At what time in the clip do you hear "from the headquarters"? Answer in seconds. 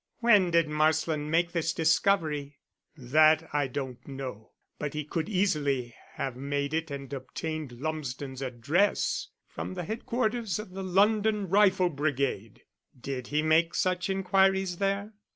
9.47-10.57